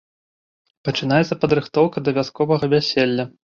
Пачынаецца 0.89 1.37
падрыхтоўка 1.45 1.97
да 2.07 2.17
вясковага 2.19 2.73
вяселля. 2.75 3.31